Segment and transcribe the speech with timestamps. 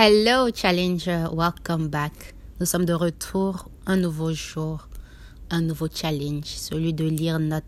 [0.00, 2.32] Hello Challenger, welcome back.
[2.60, 4.86] Nous sommes de retour, un nouveau jour,
[5.50, 7.66] un nouveau challenge, celui de lire notre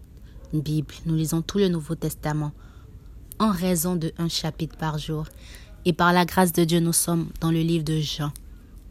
[0.52, 0.94] Bible.
[1.06, 2.52] Nous lisons tout le Nouveau Testament
[3.40, 5.26] en raison de un chapitre par jour.
[5.84, 8.30] Et par la grâce de Dieu, nous sommes dans le livre de Jean.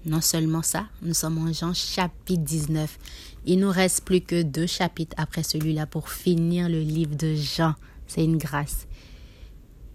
[0.06, 3.00] Non seulement ça, nous sommes en Jean chapitre 19.
[3.46, 7.76] Il nous reste plus que deux chapitres après celui-là pour finir le livre de Jean.
[8.06, 8.86] C'est une grâce.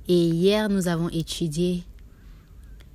[0.09, 1.85] Et hier, nous avons étudié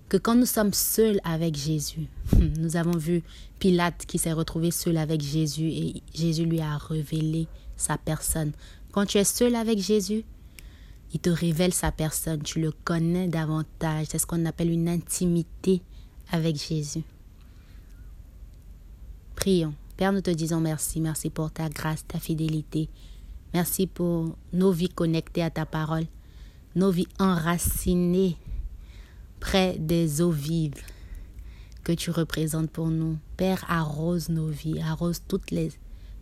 [0.10, 2.08] que quand nous sommes seuls avec Jésus,
[2.40, 3.22] nous avons vu
[3.60, 7.48] Pilate qui s'est retrouvé seul avec Jésus et Jésus lui a révélé
[7.78, 8.52] sa personne.
[8.92, 10.26] Quand tu es seul avec Jésus,
[11.14, 14.08] il te révèle sa personne, tu le connais davantage.
[14.10, 15.82] C'est ce qu'on appelle une intimité
[16.32, 17.04] avec Jésus.
[19.36, 19.74] Prions.
[19.96, 21.02] Père, nous te disons merci.
[21.02, 22.90] Merci pour ta grâce, ta fidélité.
[23.54, 26.06] Merci pour nos vies connectées à ta parole,
[26.76, 28.38] nos vies enracinées
[29.40, 30.84] près des eaux vives
[31.84, 33.18] que tu représentes pour nous.
[33.38, 35.72] Père, arrose nos vies, arrose toutes les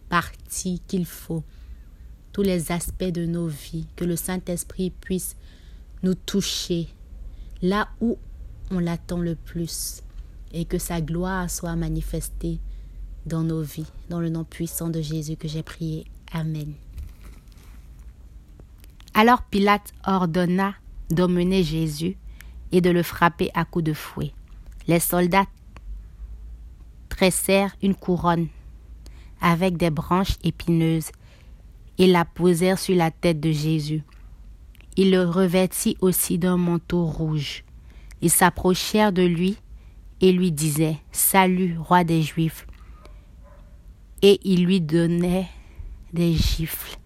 [0.10, 1.44] parties qu'il faut,
[2.32, 5.36] tous les aspects de nos vies, que le Saint-Esprit puisse
[6.04, 6.88] nous toucher
[7.62, 8.18] là où
[8.72, 10.04] on l'attend le plus
[10.54, 12.60] et que sa gloire soit manifestée
[13.26, 13.92] dans nos vies.
[14.10, 16.06] Dans le nom puissant de Jésus que j'ai prié.
[16.32, 16.74] Amen.
[19.14, 20.76] Alors Pilate ordonna
[21.10, 22.18] d'emmener Jésus
[22.72, 24.32] et de le frapper à coups de fouet.
[24.88, 25.48] Les soldats
[27.10, 28.48] tressèrent une couronne
[29.42, 31.12] avec des branches épineuses
[31.98, 34.04] et la posèrent sur la tête de Jésus.
[34.96, 37.64] Ils le revêtit aussi d'un manteau rouge.
[38.22, 39.58] Ils s'approchèrent de lui
[40.22, 42.66] et lui disaient Salut, roi des Juifs.
[44.22, 45.48] Et ils lui donnaient
[46.14, 46.98] des gifles.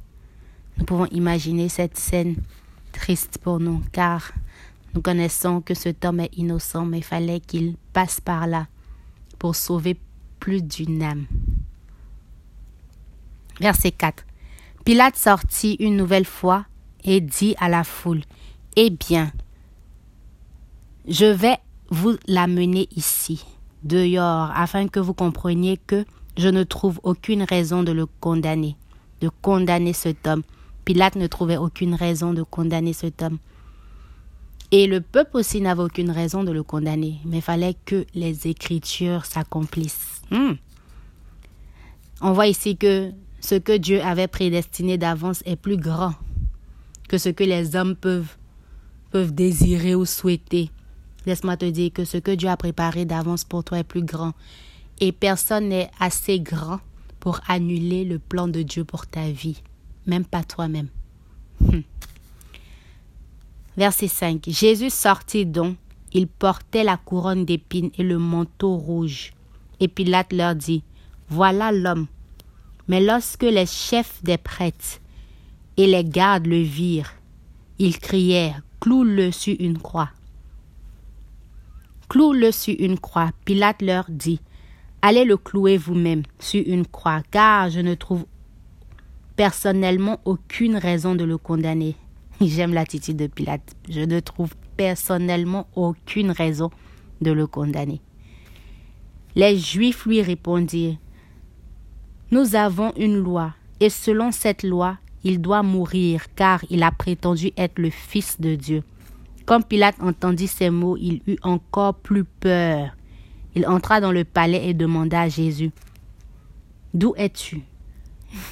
[0.78, 2.38] Nous pouvons imaginer cette scène
[2.94, 4.32] triste pour nous, car
[4.94, 8.68] nous connaissons que cet homme est innocent, mais il fallait qu'il passe par là
[9.40, 9.98] pour sauver
[10.40, 11.26] plus d'une âme.
[13.60, 14.26] Verset 4.
[14.84, 16.66] Pilate sortit une nouvelle fois
[17.04, 18.22] et dit à la foule,
[18.76, 19.32] Eh bien,
[21.08, 21.58] je vais
[21.90, 23.46] vous l'amener ici,
[23.84, 26.06] dehors, afin que vous compreniez que
[26.38, 28.76] je ne trouve aucune raison de le condamner,
[29.22, 30.44] de condamner cet homme.
[30.86, 33.38] Pilate ne trouvait aucune raison de condamner cet homme.
[34.72, 38.48] Et le peuple aussi n'avait aucune raison de le condamner, mais il fallait que les
[38.48, 40.22] Écritures s'accomplissent.
[40.32, 40.54] Hmm.
[42.22, 43.12] On voit ici que
[43.42, 46.14] ce que Dieu avait prédestiné d'avance est plus grand
[47.12, 48.38] que ce que les hommes peuvent,
[49.12, 50.72] peuvent désirer ou souhaiter.
[51.26, 54.32] Laisse-moi te dire que ce que Dieu a préparé d'avance pour toi est plus grand.
[55.02, 56.80] Et personne n'est assez grand
[57.20, 59.62] pour annuler le plan de Dieu pour ta vie,
[60.08, 60.88] même pas toi-même.
[61.60, 61.82] Hmm.
[63.82, 64.44] Verset 5.
[64.48, 65.76] Jésus sortit donc,
[66.14, 69.34] il portait la couronne d'épines et le manteau rouge.
[69.80, 70.84] Et Pilate leur dit,
[71.30, 72.06] Voilà l'homme.
[72.88, 75.00] Mais lorsque les chefs des prêtres
[75.78, 77.12] et les gardes le virent,
[77.80, 80.12] ils crièrent, Cloue-le sur une croix.
[82.08, 83.32] Cloue-le sur une croix.
[83.46, 84.42] Pilate leur dit,
[85.02, 88.28] Allez le clouer vous-même sur une croix, car je ne trouve
[89.36, 91.96] personnellement aucune raison de le condamner.
[92.48, 93.76] J'aime l'attitude de Pilate.
[93.90, 96.72] Je ne trouve personnellement aucune raison
[97.22, 98.02] de le condamner.
[99.36, 100.98] Les Juifs lui répondirent,
[102.32, 107.52] Nous avons une loi, et selon cette loi, il doit mourir, car il a prétendu
[107.58, 108.84] être le Fils de Dieu.
[109.46, 112.96] Comme Pilate entendit ces mots, il eut encore plus peur.
[113.54, 115.72] Il entra dans le palais et demanda à Jésus,
[116.94, 117.62] D'où es-tu?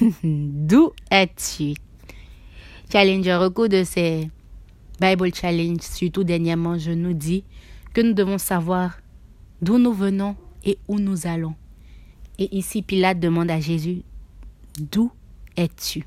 [0.22, 1.74] D'où es-tu
[2.92, 4.28] Challenger, au cours de ces
[5.00, 7.44] Bible Challenge, surtout dernièrement, je nous dis
[7.94, 8.98] que nous devons savoir
[9.62, 10.34] d'où nous venons
[10.64, 11.54] et où nous allons.
[12.40, 14.02] Et ici, Pilate demande à Jésus,
[14.76, 15.12] d'où
[15.56, 16.04] es-tu?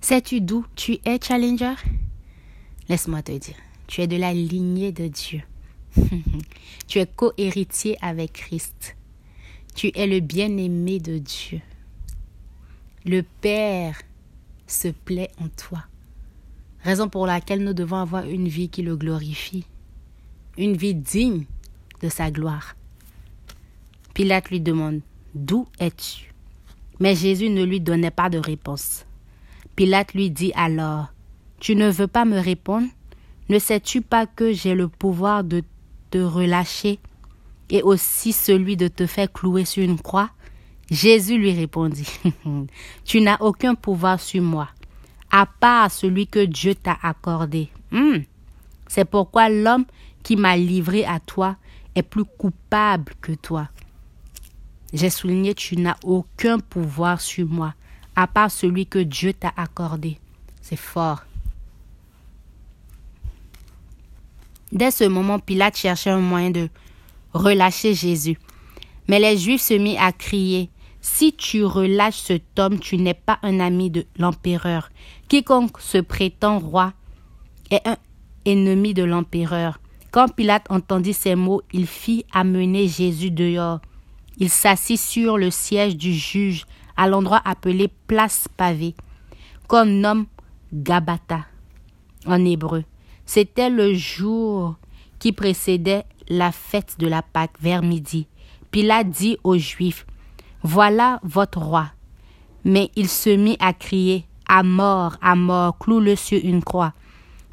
[0.00, 1.74] Sais-tu d'où tu es, Challenger?
[2.88, 3.56] Laisse-moi te dire,
[3.88, 5.42] tu es de la lignée de Dieu.
[6.86, 8.96] tu es co-héritier avec Christ.
[9.74, 11.60] Tu es le bien-aimé de Dieu.
[13.04, 14.00] Le Père
[14.70, 15.84] se plaît en toi.
[16.82, 19.66] Raison pour laquelle nous devons avoir une vie qui le glorifie,
[20.56, 21.44] une vie digne
[22.02, 22.74] de sa gloire.
[24.14, 25.00] Pilate lui demande,
[25.34, 26.32] D'où es-tu?
[26.98, 29.04] Mais Jésus ne lui donnait pas de réponse.
[29.76, 31.12] Pilate lui dit alors,
[31.60, 32.88] Tu ne veux pas me répondre?
[33.48, 35.62] Ne sais-tu pas que j'ai le pouvoir de
[36.10, 36.98] te relâcher
[37.68, 40.30] et aussi celui de te faire clouer sur une croix?
[40.90, 42.08] Jésus lui répondit,
[43.04, 44.68] Tu n'as aucun pouvoir sur moi,
[45.30, 47.68] à part celui que Dieu t'a accordé.
[47.92, 48.18] Hmm.
[48.88, 49.84] C'est pourquoi l'homme
[50.22, 51.56] qui m'a livré à toi
[51.94, 53.68] est plus coupable que toi.
[54.92, 57.74] J'ai souligné, tu n'as aucun pouvoir sur moi,
[58.16, 60.18] à part celui que Dieu t'a accordé.
[60.60, 61.22] C'est fort.
[64.72, 66.68] Dès ce moment, Pilate cherchait un moyen de
[67.32, 68.38] relâcher Jésus.
[69.08, 70.70] Mais les Juifs se mirent à crier
[71.00, 74.90] Si tu relâches cet homme, tu n'es pas un ami de l'empereur.
[75.28, 76.92] Quiconque se prétend roi
[77.70, 77.96] est un
[78.44, 79.80] ennemi de l'empereur.
[80.10, 83.80] Quand Pilate entendit ces mots, il fit amener Jésus dehors.
[84.38, 86.64] Il s'assit sur le siège du juge
[86.96, 88.94] à l'endroit appelé place pavée,
[89.68, 90.26] qu'on nomme
[90.72, 91.46] Gabata
[92.26, 92.84] en hébreu.
[93.24, 94.76] C'était le jour
[95.18, 98.26] qui précédait la fête de la Pâque vers midi.
[98.70, 100.06] Pilate dit aux Juifs,
[100.62, 101.86] Voilà votre roi.
[102.64, 106.92] Mais il se mit à crier, À mort, à mort, cloue-le sur une croix.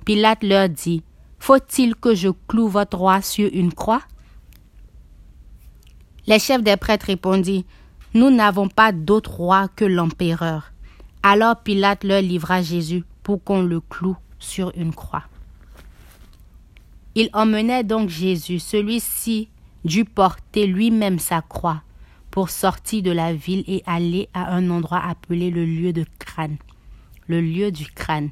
[0.04, 1.04] Pilate leur dit,
[1.40, 4.02] Faut-il que je cloue votre roi sur une croix?
[6.26, 7.64] Les chefs des prêtres répondirent,
[8.14, 10.74] Nous n'avons pas d'autre roi que l'empereur.
[11.24, 15.24] Alors Pilate leur livra Jésus pour qu'on le cloue sur une croix.
[17.16, 19.50] Il emmenait donc Jésus, celui-ci
[19.86, 21.82] dut porter lui-même sa croix
[22.38, 26.58] pour sortir de la ville et aller à un endroit appelé le lieu de crâne,
[27.26, 28.30] le lieu du crâne,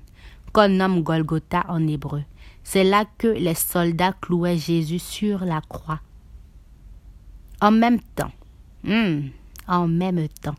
[0.53, 2.21] qu'on nomme Golgotha en hébreu.
[2.63, 6.01] C'est là que les soldats clouaient Jésus sur la croix.
[7.59, 8.31] En même temps,
[8.83, 9.29] hmm,
[9.67, 10.53] en même temps,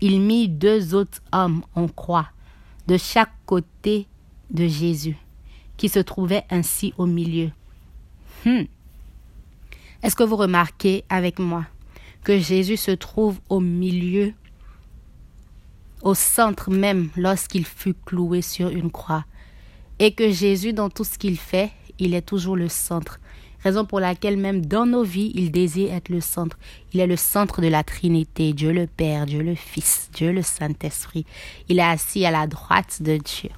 [0.00, 2.26] il mit deux autres hommes en croix
[2.88, 4.08] de chaque côté
[4.50, 5.16] de Jésus,
[5.76, 7.52] qui se trouvaient ainsi au milieu.
[8.44, 8.64] Hmm.
[10.02, 11.64] Est-ce que vous remarquez avec moi
[12.24, 14.32] que Jésus se trouve au milieu,
[16.02, 19.24] au centre même lorsqu'il fut cloué sur une croix
[19.98, 23.18] et que Jésus, dans tout ce qu'il fait, il est toujours le centre.
[23.64, 26.56] Raison pour laquelle même dans nos vies, il désire être le centre.
[26.92, 30.42] Il est le centre de la Trinité, Dieu le Père, Dieu le Fils, Dieu le
[30.42, 31.26] Saint-Esprit.
[31.68, 33.50] Il est assis à la droite de Dieu.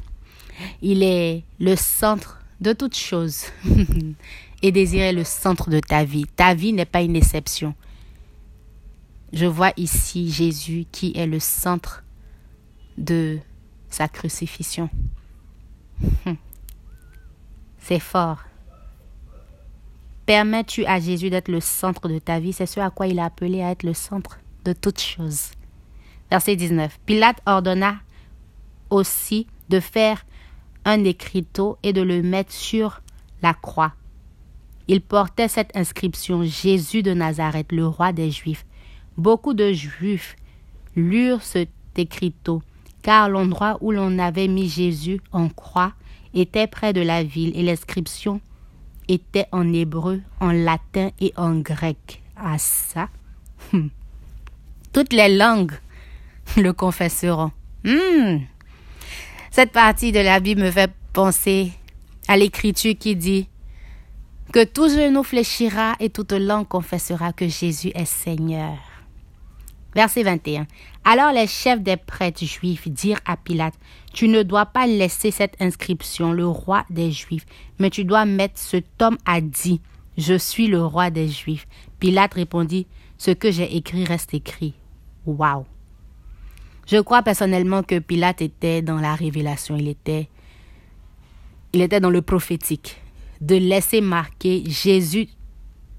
[0.80, 3.44] Il est le centre de toutes choses.
[4.62, 6.26] et désirer le centre de ta vie.
[6.36, 7.74] Ta vie n'est pas une exception.
[9.32, 12.02] Je vois ici Jésus qui est le centre
[12.98, 13.38] de
[13.88, 14.90] sa crucifixion.
[17.78, 18.38] C'est fort.
[20.26, 22.52] Permets-tu à Jésus d'être le centre de ta vie?
[22.52, 25.50] C'est ce à quoi il a appelé à être le centre de toutes choses.
[26.30, 26.98] Verset 19.
[27.06, 27.96] Pilate ordonna
[28.90, 30.24] aussi de faire
[30.84, 33.00] un écriteau et de le mettre sur
[33.42, 33.92] la croix.
[34.88, 38.64] Il portait cette inscription Jésus de Nazareth, le roi des Juifs.
[39.16, 40.36] Beaucoup de Juifs
[40.96, 42.62] lurent cet écriteau,
[43.02, 45.92] car l'endroit où l'on avait mis Jésus en croix
[46.34, 48.40] était près de la ville et l'inscription
[49.08, 52.22] était en hébreu, en latin et en grec.
[52.36, 53.08] Ah ça?
[53.72, 53.88] Hmm.
[54.92, 55.74] Toutes les langues
[56.56, 57.52] le confesseront.
[57.84, 58.38] Hmm.
[59.50, 61.72] Cette partie de la Bible me fait penser
[62.28, 63.48] à l'écriture qui dit
[64.52, 68.78] que tout genou fléchira et toute langue confessera que Jésus est Seigneur.
[69.94, 70.66] Verset 21.
[71.04, 73.74] Alors les chefs des prêtres juifs dirent à Pilate,
[74.12, 77.46] Tu ne dois pas laisser cette inscription, le roi des Juifs,
[77.78, 79.80] mais tu dois mettre cet homme a dit,
[80.16, 81.66] Je suis le roi des Juifs.
[81.98, 82.86] Pilate répondit,
[83.18, 84.74] Ce que j'ai écrit reste écrit.
[85.26, 85.64] Waouh.
[86.86, 90.28] Je crois personnellement que Pilate était dans la révélation, il était,
[91.72, 93.00] il était dans le prophétique
[93.40, 95.28] de laisser marquer Jésus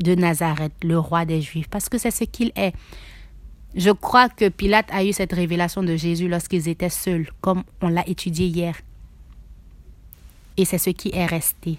[0.01, 2.73] de Nazareth, le roi des Juifs, parce que c'est ce qu'il est.
[3.75, 7.87] Je crois que Pilate a eu cette révélation de Jésus lorsqu'ils étaient seuls, comme on
[7.87, 8.75] l'a étudié hier.
[10.57, 11.77] Et c'est ce qui est resté.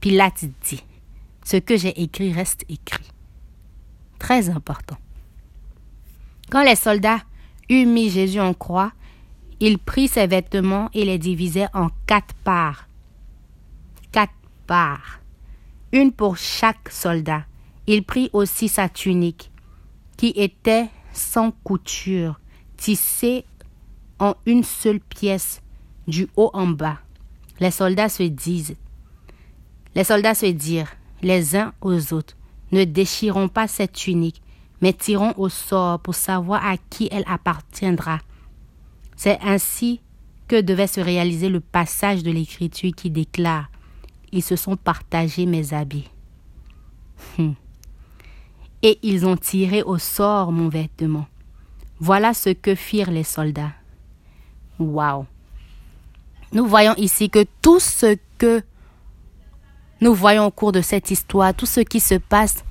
[0.00, 0.84] Pilate dit,
[1.44, 3.08] ce que j'ai écrit reste écrit.
[4.18, 4.96] Très important.
[6.50, 7.20] Quand les soldats
[7.68, 8.92] eurent mis Jésus en croix,
[9.60, 12.88] il prit ses vêtements et les divisait en quatre parts.
[14.10, 14.32] Quatre
[15.92, 17.44] une pour chaque soldat.
[17.86, 19.50] Il prit aussi sa tunique,
[20.18, 22.38] qui était sans couture,
[22.76, 23.46] tissée
[24.18, 25.62] en une seule pièce,
[26.06, 26.98] du haut en bas.
[27.60, 28.76] Les soldats se disent,
[29.94, 32.36] les soldats se dirent les uns aux autres,
[32.72, 34.42] ne déchirons pas cette tunique,
[34.82, 38.18] mais tirons au sort pour savoir à qui elle appartiendra.
[39.16, 40.02] C'est ainsi
[40.48, 43.70] que devait se réaliser le passage de l'Écriture qui déclare
[44.32, 46.08] ils se sont partagés mes habits.
[47.36, 47.52] Hmm.
[48.82, 51.26] Et ils ont tiré au sort mon vêtement.
[52.00, 53.72] Voilà ce que firent les soldats.
[54.78, 55.26] Waouh.
[56.52, 58.62] Nous voyons ici que tout ce que
[60.00, 62.64] nous voyons au cours de cette histoire, tout ce qui se passe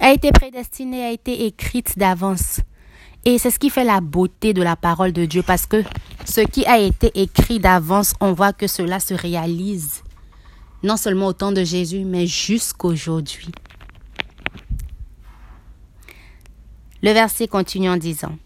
[0.00, 2.60] a été prédestiné, a été écrite d'avance.
[3.24, 5.82] Et c'est ce qui fait la beauté de la parole de Dieu parce que
[6.24, 10.02] ce qui a été écrit d'avance, on voit que cela se réalise
[10.82, 13.52] non seulement au temps de Jésus, mais jusqu'aujourd'hui.
[17.02, 18.38] Le verset continue en disant,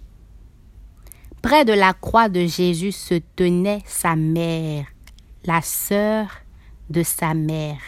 [1.43, 4.87] Près de la croix de Jésus se tenait sa mère,
[5.45, 6.29] la sœur
[6.89, 7.81] de sa mère,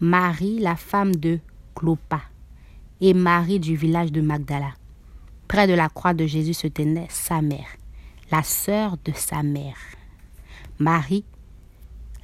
[0.00, 1.38] Marie, la femme de
[1.76, 2.22] Clopas,
[3.00, 4.72] et Marie du village de Magdala.
[5.46, 7.76] Près de la croix de Jésus se tenait sa mère,
[8.32, 9.78] la sœur de sa mère,
[10.80, 11.24] Marie,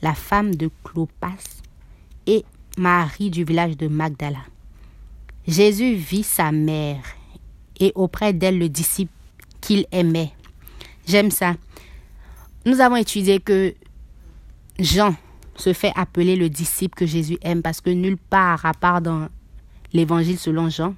[0.03, 1.63] la femme de Clopas,
[2.27, 2.45] et
[2.77, 4.43] Marie du village de Magdala.
[5.47, 7.05] Jésus vit sa mère
[7.81, 9.13] et auprès d'elle le disciple
[9.61, 10.33] qu'il aimait.
[11.07, 11.55] J'aime ça.
[12.65, 13.75] Nous avons étudié que
[14.79, 15.15] Jean
[15.57, 19.29] se fait appeler le disciple que Jésus aime parce que nulle part, à part dans
[19.93, 20.95] l'évangile selon Jean,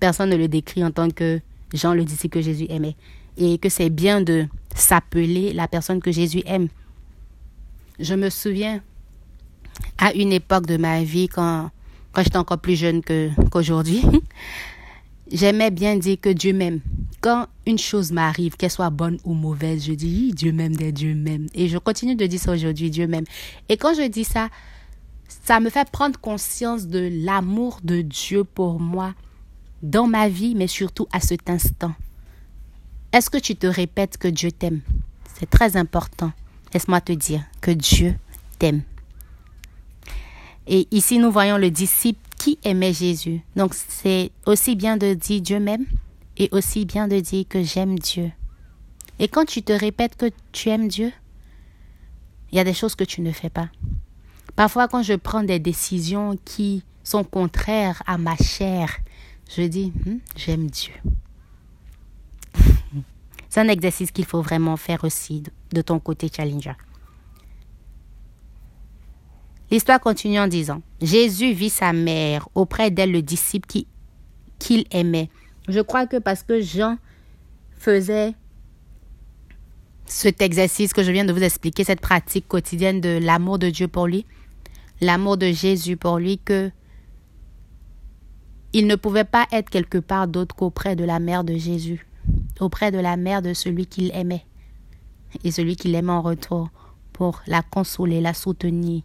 [0.00, 1.40] personne ne le décrit en tant que
[1.72, 2.96] Jean, le disciple que Jésus aimait.
[3.36, 6.68] Et que c'est bien de s'appeler la personne que Jésus aime.
[7.98, 8.82] Je me souviens
[9.98, 11.70] à une époque de ma vie, quand,
[12.12, 13.02] quand j'étais encore plus jeune
[13.50, 14.02] qu'aujourd'hui,
[15.32, 16.80] j'aimais bien dire que Dieu m'aime.
[17.20, 21.46] Quand une chose m'arrive, qu'elle soit bonne ou mauvaise, je dis Dieu m'aime, Dieu m'aime.
[21.54, 23.24] Et je continue de dire ça aujourd'hui, Dieu m'aime.
[23.68, 24.48] Et quand je dis ça,
[25.44, 29.14] ça me fait prendre conscience de l'amour de Dieu pour moi
[29.82, 31.94] dans ma vie, mais surtout à cet instant.
[33.12, 34.80] Est-ce que tu te répètes que Dieu t'aime?
[35.38, 36.32] C'est très important.
[36.72, 38.14] Laisse-moi te dire que Dieu
[38.58, 38.82] t'aime.
[40.66, 43.40] Et ici, nous voyons le disciple qui aimait Jésus.
[43.54, 45.86] Donc, c'est aussi bien de dire Dieu m'aime
[46.36, 48.32] et aussi bien de dire que j'aime Dieu.
[49.20, 51.12] Et quand tu te répètes que tu aimes Dieu,
[52.50, 53.68] il y a des choses que tu ne fais pas.
[54.56, 58.98] Parfois, quand je prends des décisions qui sont contraires à ma chair,
[59.56, 60.94] je dis, hmm, j'aime Dieu.
[63.50, 66.74] C'est un exercice qu'il faut vraiment faire aussi de ton côté, Challenger.
[69.72, 73.66] L'histoire continue en disant, Jésus vit sa mère auprès d'elle le disciple
[74.58, 75.30] qu'il aimait.
[75.66, 76.98] Je crois que parce que Jean
[77.78, 78.34] faisait
[80.04, 83.88] cet exercice que je viens de vous expliquer, cette pratique quotidienne de l'amour de Dieu
[83.88, 84.26] pour lui,
[85.00, 86.70] l'amour de Jésus pour lui, que
[88.74, 92.06] il ne pouvait pas être quelque part d'autre qu'auprès de la mère de Jésus,
[92.60, 94.44] auprès de la mère de celui qu'il aimait
[95.44, 96.68] et celui qu'il aimait en retour
[97.14, 99.00] pour la consoler, la soutenir,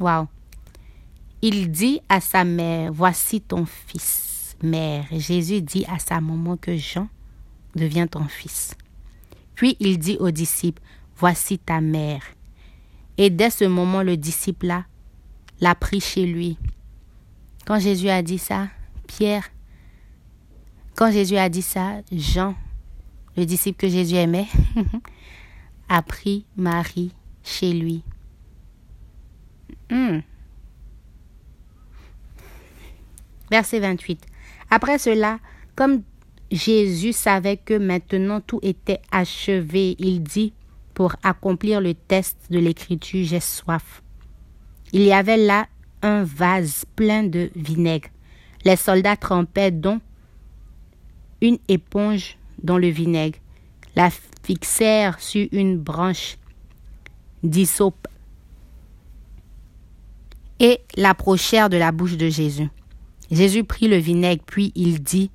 [0.00, 0.28] Wow.
[1.42, 4.56] Il dit à sa mère, voici ton fils.
[4.62, 7.08] Mère, Jésus dit à sa maman que Jean
[7.74, 8.74] devient ton fils.
[9.54, 10.82] Puis il dit aux disciples,
[11.16, 12.22] voici ta mère.
[13.18, 14.86] Et dès ce moment, le disciple-là
[15.60, 16.56] l'a pris chez lui.
[17.66, 18.68] Quand Jésus a dit ça,
[19.06, 19.50] Pierre,
[20.94, 22.54] quand Jésus a dit ça, Jean,
[23.36, 24.48] le disciple que Jésus aimait,
[25.88, 28.02] a pris Marie chez lui.
[29.90, 30.20] Hmm.
[33.50, 34.24] Verset 28.
[34.70, 35.38] Après cela,
[35.74, 36.02] comme
[36.50, 40.52] Jésus savait que maintenant tout était achevé, il dit,
[40.94, 44.02] pour accomplir le test de l'écriture, j'ai soif.
[44.92, 45.66] Il y avait là
[46.02, 48.08] un vase plein de vinaigre.
[48.64, 50.02] Les soldats trempaient donc
[51.40, 53.38] une éponge dans le vinaigre,
[53.96, 54.10] la
[54.42, 56.36] fixèrent sur une branche
[57.42, 58.06] d'hysope
[60.60, 62.68] et l'approchèrent de la bouche de Jésus.
[63.30, 65.30] Jésus prit le vinaigre, puis il dit,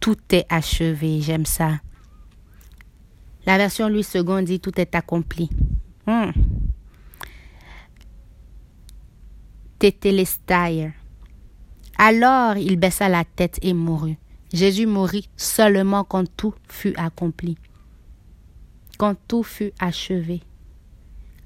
[0.00, 1.80] Tout est achevé, j'aime ça.
[3.44, 5.50] La version Louis II dit, Tout est accompli.
[6.06, 6.30] Hmm.
[11.98, 14.16] Alors il baissa la tête et mourut.
[14.52, 17.56] Jésus mourut seulement quand tout fut accompli,
[18.98, 20.42] quand tout fut achevé,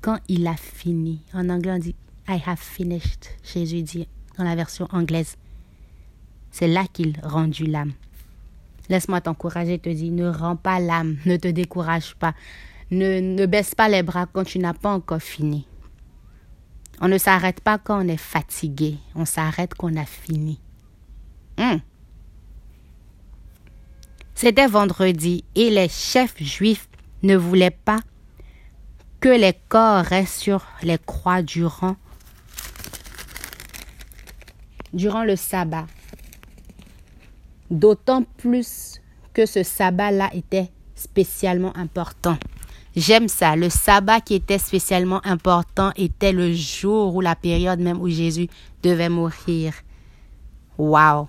[0.02, 1.22] quand il a fini.
[1.32, 1.94] En anglais, on dit
[2.28, 5.36] I have finished, Jésus dit dans la version anglaise.
[6.50, 7.92] C'est là qu'il rendit l'âme.
[8.88, 12.34] Laisse-moi t'encourager, te dit, ne rends pas l'âme, ne te décourage pas,
[12.90, 15.66] ne, ne baisse pas les bras quand tu n'as pas encore fini.
[17.00, 20.60] On ne s'arrête pas quand on est fatigué, on s'arrête quand on a fini.
[21.58, 21.78] Hmm.
[24.34, 26.88] C'était vendredi et les chefs juifs
[27.22, 28.00] ne voulaient pas
[29.20, 31.96] que les corps restent sur les croix durant
[34.92, 35.86] durant le sabbat.
[37.70, 39.00] D'autant plus
[39.34, 42.38] que ce sabbat-là était spécialement important.
[42.96, 43.56] J'aime ça.
[43.56, 48.48] Le sabbat qui était spécialement important était le jour ou la période même où Jésus
[48.82, 49.74] devait mourir.
[50.78, 51.28] Wow.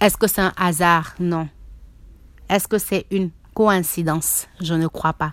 [0.00, 1.14] Est-ce que c'est un hasard?
[1.20, 1.48] Non.
[2.48, 4.48] Est-ce que c'est une coïncidence?
[4.60, 5.32] Je ne crois pas.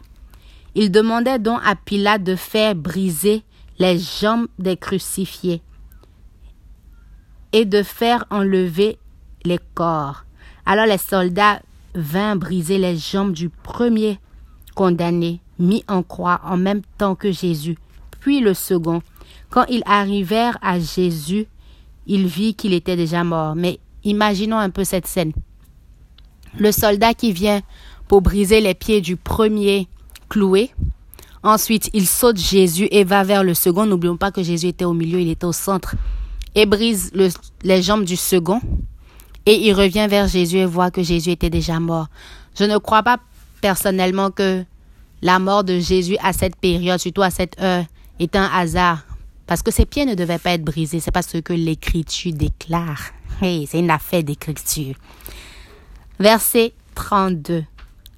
[0.75, 3.43] Il demandait donc à Pilate de faire briser
[3.79, 5.61] les jambes des crucifiés
[7.51, 8.97] et de faire enlever
[9.45, 10.25] les corps.
[10.65, 11.61] Alors les soldats
[11.95, 14.19] vinrent briser les jambes du premier
[14.75, 17.77] condamné, mis en croix en même temps que Jésus,
[18.19, 19.01] puis le second.
[19.49, 21.45] Quand ils arrivèrent à Jésus,
[22.07, 23.55] il vit qu'il était déjà mort.
[23.55, 25.33] Mais imaginons un peu cette scène.
[26.57, 27.61] Le soldat qui vient
[28.07, 29.87] pour briser les pieds du premier
[30.29, 30.71] cloué.
[31.43, 33.85] Ensuite, il saute Jésus et va vers le second.
[33.85, 35.95] N'oublions pas que Jésus était au milieu, il était au centre.
[36.55, 37.11] Et brise
[37.63, 38.61] les jambes du second.
[39.45, 42.07] Et il revient vers Jésus et voit que Jésus était déjà mort.
[42.57, 43.17] Je ne crois pas
[43.59, 44.63] personnellement que
[45.21, 47.83] la mort de Jésus à cette période, surtout à cette heure,
[48.19, 49.05] est un hasard.
[49.45, 51.01] Parce que ses pieds ne devaient pas être brisés.
[51.01, 53.01] C'est pas ce que l'Écriture déclare.
[53.41, 54.95] Hey, c'est une affaire d'Écriture.
[56.19, 57.65] Verset 32.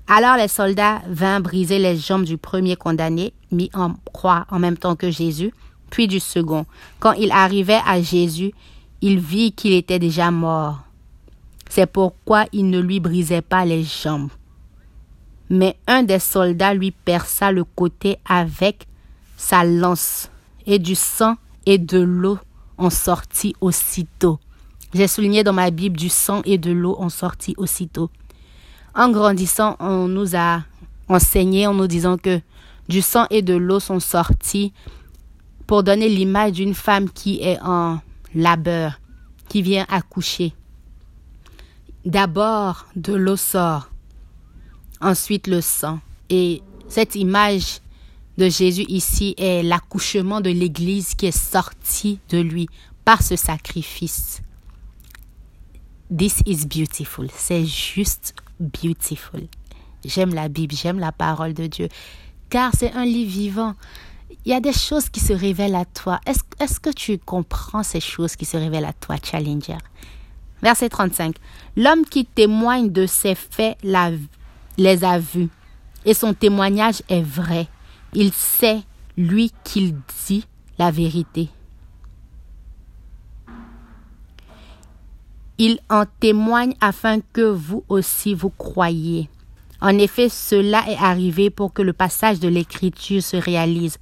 [0.08, 4.78] Alors les soldats vinrent briser les jambes du premier condamné, mis en croix en même
[4.78, 5.52] temps que Jésus,
[5.90, 6.66] puis du second.
[7.00, 8.54] Quand il arrivait à Jésus,
[9.02, 10.82] il vit qu'il était déjà mort.
[11.70, 14.30] C'est pourquoi il ne lui brisait pas les jambes.
[15.50, 18.88] Mais un des soldats lui perça le côté avec
[19.38, 20.30] sa lance,
[20.68, 21.36] et du sang
[21.66, 22.38] et de l'eau
[22.78, 24.40] ont sorti aussitôt.
[24.94, 28.10] J'ai souligné dans ma Bible du sang et de l'eau ont sorti aussitôt.
[28.96, 30.64] En grandissant, on nous a
[31.10, 32.40] enseigné en nous disant que
[32.88, 34.72] du sang et de l'eau sont sortis
[35.68, 38.00] pour donner l'image d'une femme qui est en
[38.34, 39.02] labeur,
[39.50, 40.54] qui vient accoucher.
[42.06, 43.90] D'abord, de l'eau sort,
[45.02, 46.00] ensuite le sang.
[46.30, 47.80] Et cette image
[48.38, 52.70] de Jésus ici est l'accouchement de l'Église qui est sortie de lui
[53.04, 54.42] par ce sacrifice.
[56.16, 57.28] This is beautiful.
[57.36, 59.42] C'est juste beautiful.
[60.04, 61.90] J'aime la Bible, j'aime la parole de Dieu,
[62.50, 63.74] car c'est un livre vivant.
[64.46, 66.20] Il y a des choses qui se révèlent à toi.
[66.26, 69.78] Est-ce est que tu comprends ces choses qui se révèlent à toi, Challenger?
[70.62, 71.36] Verset 35.
[71.76, 74.12] L'homme qui témoigne de ces faits la,
[74.78, 75.50] les a vus,
[76.06, 77.68] et son témoignage est vrai.
[78.14, 78.82] Il sait,
[79.18, 80.46] lui, qu'il dit
[80.78, 81.50] la vérité.
[85.58, 89.30] Il en témoigne afin que vous aussi vous croyiez.
[89.82, 93.98] En effet, cela est arrivé pour que le passage de l'Écriture se réalise.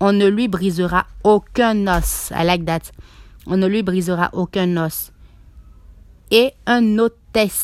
[0.00, 2.32] On ne lui brisera aucun os.
[2.34, 2.90] I like that.
[3.46, 5.12] On ne lui brisera aucun os.
[6.30, 7.16] Et un autre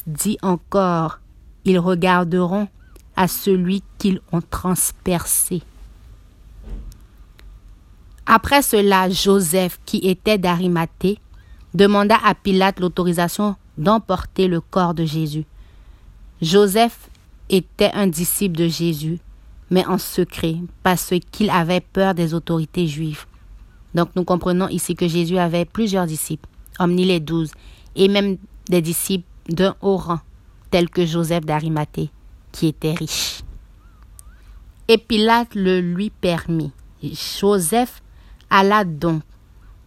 [0.06, 1.20] dit encore,
[1.64, 2.68] ils regarderont
[3.16, 5.62] à celui qu'ils ont transpercé.
[8.26, 11.18] Après cela, Joseph, qui était d'Arimathée,
[11.76, 15.44] demanda à Pilate l'autorisation d'emporter le corps de Jésus.
[16.40, 17.10] Joseph
[17.48, 19.18] était un disciple de Jésus,
[19.70, 23.26] mais en secret, parce qu'il avait peur des autorités juives.
[23.94, 27.52] Donc nous comprenons ici que Jésus avait plusieurs disciples, omni les douze,
[27.94, 28.36] et même
[28.68, 30.20] des disciples d'un haut rang,
[30.70, 32.10] tels que Joseph d'Arimathée,
[32.52, 33.42] qui était riche.
[34.88, 36.72] Et Pilate le lui permit.
[37.02, 38.02] Joseph
[38.50, 39.22] alla donc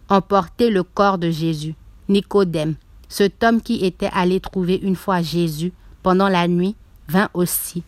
[0.08, 1.74] emporter le corps de Jésus.
[2.10, 2.74] Nicodème,
[3.08, 6.74] cet homme qui était allé trouver une fois Jésus pendant la nuit,
[7.08, 7.82] vint aussi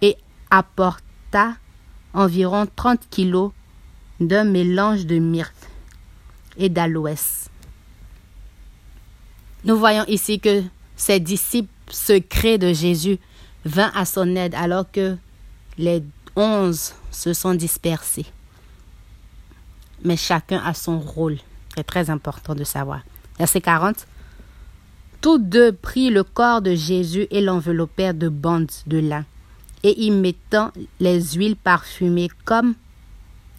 [0.00, 0.16] et
[0.50, 1.56] apporta
[2.14, 3.52] environ 30 kilos
[4.20, 5.68] d'un mélange de myrte
[6.56, 7.48] et d'aloès.
[9.64, 10.62] Nous voyons ici que
[10.96, 13.18] ces disciples secrets de Jésus
[13.64, 15.16] vinrent à son aide alors que
[15.78, 16.02] les
[16.36, 18.26] onze se sont dispersés.
[20.04, 21.38] Mais chacun a son rôle.
[21.74, 23.00] C'est très important de savoir.
[23.38, 24.06] Verset 40.
[25.20, 29.24] Tous deux prirent le corps de Jésus et l'enveloppèrent de bandes de lin,
[29.82, 32.74] et y mettant les huiles parfumées comme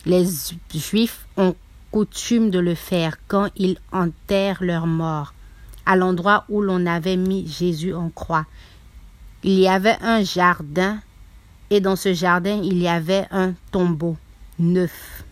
[0.06, 0.26] les
[0.73, 1.56] Juifs ont
[1.91, 5.34] coutume de le faire quand ils enterrent leurs morts,
[5.86, 8.45] à l'endroit où l'on avait mis Jésus en croix.
[9.43, 10.99] Il y avait un jardin,
[11.69, 14.17] et dans ce jardin il y avait un tombeau
[14.60, 15.23] neuf.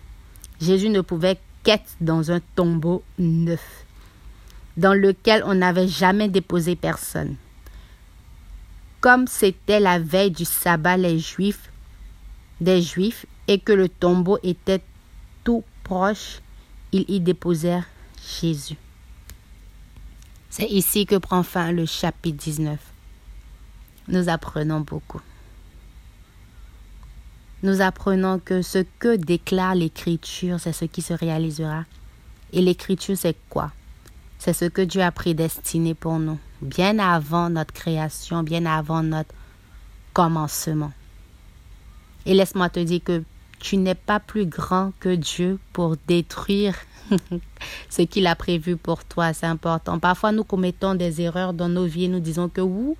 [0.62, 3.86] Jésus ne pouvait quête dans un tombeau neuf,
[4.78, 7.36] dans lequel on n'avait jamais déposé personne.
[9.00, 11.72] Comme c'était la veille du sabbat les Juifs,
[12.60, 14.82] des Juifs, et que le tombeau était
[15.44, 16.40] tout proche,
[16.92, 17.88] ils y déposèrent
[18.42, 18.78] Jésus.
[20.50, 22.80] C'est ici que prend fin le chapitre 19.
[24.08, 25.22] nous apprenons beaucoup.
[27.64, 31.86] Nous apprenons que ce que déclare l'Écriture, c'est ce qui se réalisera.
[32.54, 33.72] Et l'Écriture, c'est quoi?
[34.40, 39.34] C'est ce que Dieu a prédestiné pour nous, bien avant notre création, bien avant notre
[40.14, 40.92] commencement.
[42.26, 43.24] Et laisse-moi te dire que
[43.60, 46.76] tu n'es pas plus grand que Dieu pour détruire
[47.90, 49.34] ce qu'il a prévu pour toi.
[49.34, 50.00] C'est important.
[50.00, 52.96] Parfois, nous commettons des erreurs dans nos vies et nous disons que oui,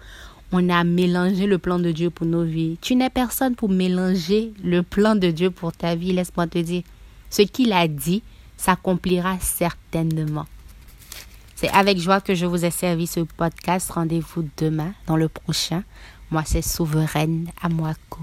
[0.52, 2.78] on a mélangé le plan de Dieu pour nos vies.
[2.82, 6.14] Tu n'es personne pour mélanger le plan de Dieu pour ta vie.
[6.14, 6.84] Laisse-moi te dire,
[7.30, 8.24] ce qu'il a dit
[8.58, 10.46] s'accomplira certainement.
[11.56, 13.92] C'est avec joie que je vous ai servi ce podcast.
[13.92, 15.84] Rendez-vous demain dans le prochain.
[16.32, 18.22] Moi, c'est Souveraine Amouako.